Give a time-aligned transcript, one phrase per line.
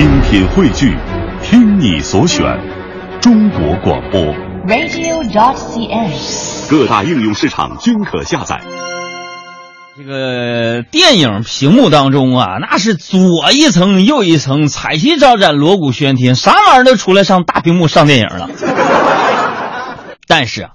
[0.00, 0.96] 精品汇聚，
[1.42, 2.42] 听你所选，
[3.20, 4.18] 中国广播。
[4.66, 6.70] radio.dot.cn，。
[6.70, 8.62] 各大应用市场均可下载。
[9.98, 18.48] 这个电影屏幕当中啊，那是左一层右一层，彩旗招展，锣鼓喧天，啥玩意儿都出来上大屏幕上电影了。
[20.26, 20.70] 但是啊，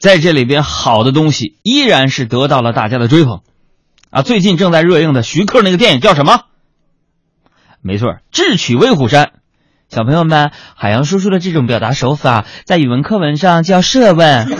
[0.00, 3.40] 在这里边好的东西依然是得到了大家的追捧
[4.10, 4.22] 啊。
[4.22, 6.44] 最近正在热映的徐克那个电影叫什么？
[7.82, 9.24] 没错，《智取威虎山》。
[9.88, 14.46] 小朋友们，海洋叔叔的这种表达手法，在语文课文上叫设问。
[14.48, 14.56] 怎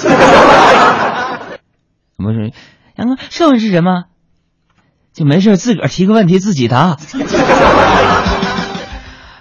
[2.18, 2.50] 么说？
[2.96, 4.04] 杨哥，设问是什么？
[5.14, 6.98] 就没事自个儿提个问题自己答。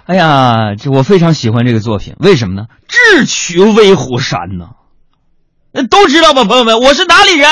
[0.06, 2.68] 哎呀，这我非常喜欢这个作品，为什么呢？
[2.88, 4.68] 智取威虎山呢，
[5.72, 7.48] 那都知道吧，朋友们，我是哪里人？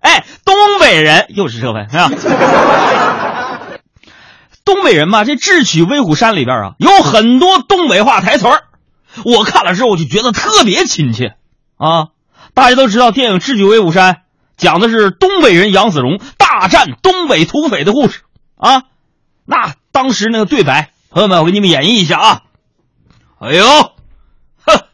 [0.00, 2.10] 哎，东北人，又是设问啊。
[4.72, 8.64] 东北人嘛，这智取威虎山里边啊，有很多东北话台词儿，
[9.24, 11.36] 我看了之后我就觉得特别亲切
[11.76, 12.08] 啊。
[12.54, 14.14] 大家都知道，电影《智取威虎山》
[14.56, 18.22] 讲的是东北人杨子荣大战东北土匪的故事
[18.56, 18.84] 啊。
[19.44, 22.42] 那当时那个对白，朋友们，我给你们演绎一下啊。
[23.40, 23.64] 哎呦，
[24.64, 24.84] 哼，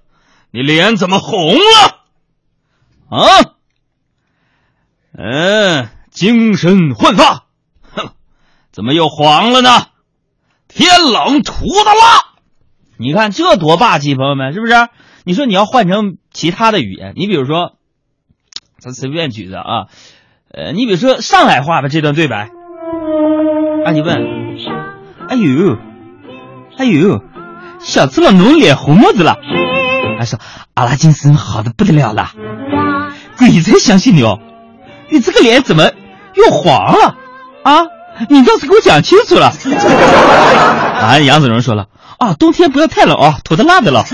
[0.50, 2.00] 你脸怎么红了？
[3.10, 3.54] 啊？
[5.16, 7.47] 嗯，精神焕发。
[8.78, 9.70] 怎么又黄了呢？
[10.68, 12.38] 天冷涂的蜡。
[12.96, 14.72] 你看这多霸气，朋友们，是不是？
[15.24, 17.72] 你说你要换成其他的语言，你比如说，
[18.78, 19.86] 咱随便举的啊，
[20.52, 22.50] 呃，你比如说上海话吧这段对白，
[23.84, 24.16] 啊，你问，
[25.28, 25.76] 哎呦，
[26.76, 27.20] 哎呦，
[27.80, 29.38] 小次郎侬脸红么子了？
[30.20, 30.38] 他说
[30.74, 32.30] 阿拉精神好的不得了了，
[33.38, 34.38] 鬼才相信你哦，
[35.10, 35.90] 你这个脸怎么
[36.36, 37.16] 又黄了
[37.64, 37.97] 啊？
[38.28, 39.52] 你倒是给我讲清楚了。
[41.00, 41.86] 啊，杨子荣说了
[42.18, 44.04] 啊，冬天不要太冷啊，涂的辣的了。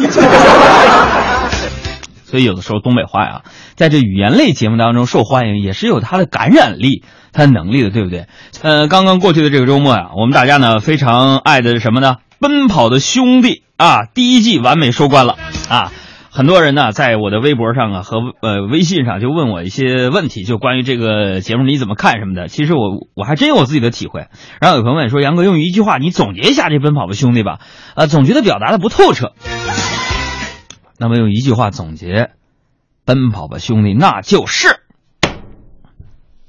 [2.25, 3.43] 所以有的时候东北话呀，
[3.77, 8.27] 在这语言类节目当中受欢迎，也是有它的感染力、它能力的，对不对？
[8.63, 12.17] 呃，刚刚过去的这个周末呀，我们大家呢非常爱的是什么呢？
[12.41, 15.37] 奔跑的兄弟啊，第一季完美收官了
[15.69, 15.93] 啊。
[16.37, 22.49] 很多人呢，在我的微博上啊和呃微信上就问我一些问题，就关于这个节目你怎么看什么的。
[22.49, 24.27] 其实我我还真有我自己的体会。
[24.61, 27.61] 然后有朋友问说：“杨哥，用一句话你总结一下这《奔跑吧兄弟》吧。”
[27.95, 29.33] 啊，总觉得表达的不透彻。
[30.99, 32.07] 那么用一句话总结，
[33.05, 34.81] 《奔跑吧兄弟》那就是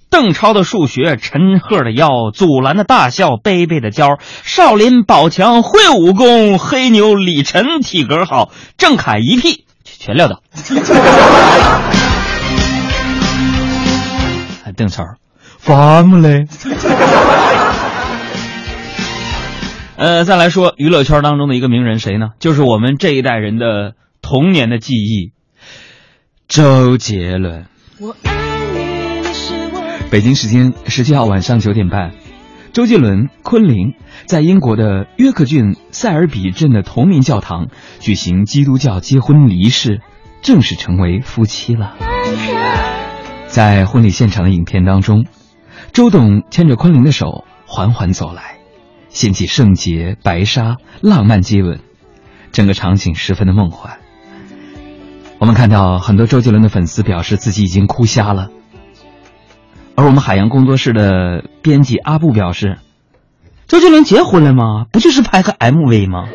[0.09, 9.64] 邓超的数学，陈赫的腰，祖蓝的大笑，贝贝的娇，少林宝强会武功，黑牛李晨体格好，郑恺一屁。
[9.99, 10.41] 全撂倒。
[14.75, 15.03] 邓超，
[15.57, 16.47] 烦不嘞？
[19.95, 22.31] 呃，再来说娱乐圈当中的一个名人谁呢？
[22.39, 25.31] 就是我们这一代人的童年的记忆，
[26.49, 27.67] 周杰伦。
[30.11, 32.11] 北京时间十七号晚上九点半，
[32.75, 33.93] 周杰伦、昆凌
[34.25, 37.69] 在英国的约克郡塞尔比镇的同名教堂
[38.01, 40.01] 举行基督教结婚仪式，
[40.41, 41.95] 正式成为夫妻了。
[43.47, 45.25] 在婚礼现场的影片当中，
[45.93, 48.57] 周董牵着昆凌的手缓缓走来，
[49.07, 51.79] 掀起圣洁、白纱、浪漫接吻，
[52.51, 53.99] 整个场景十分的梦幻。
[55.39, 58.49] 我们看到很多周杰伦的粉丝表示自己已经哭瞎了。
[59.95, 62.77] 而我们海洋工作室的编辑阿布表示
[63.67, 64.85] ：“周杰伦结婚了吗？
[64.91, 66.25] 不就是拍个 MV 吗？”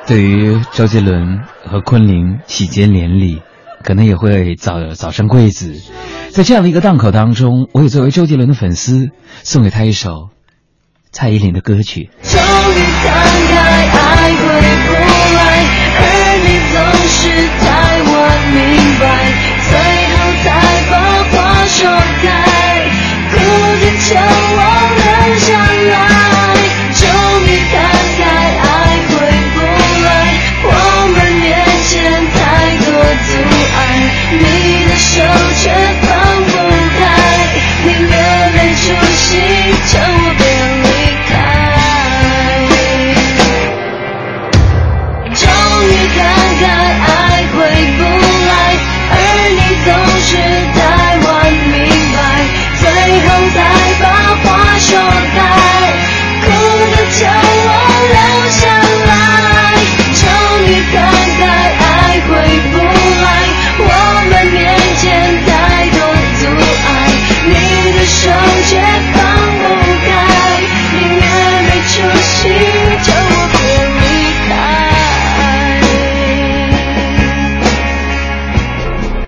[0.06, 3.42] 对于周杰伦和昆凌喜结连理，
[3.84, 5.74] 可能也会早早生贵子。
[6.30, 9.10] 在这样的一个档口当中，我也作为周杰伦的粉丝，
[9.42, 10.30] 送给他一首
[11.12, 12.10] 蔡依林的歌曲。
[12.22, 12.44] 终于
[13.04, 13.12] 看
[13.50, 15.09] 开，爱回不